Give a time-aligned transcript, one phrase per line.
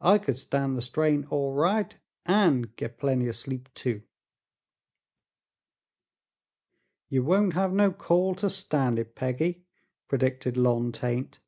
[0.00, 4.02] I could stan' the strain all right, an' get plenty o' sleep too."
[7.08, 9.64] "Ye won't hev no call to stan' it, Peggy,"
[10.06, 11.40] pre dcted Lon Tait.